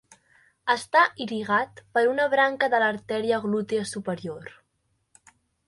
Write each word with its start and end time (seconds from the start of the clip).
Està 0.73 1.03
irrigat 1.25 1.83
per 1.99 2.03
una 2.13 2.25
branca 2.33 2.71
de 2.75 2.81
l'artèria 2.85 3.41
glútia 3.47 3.87
superior. 3.93 4.53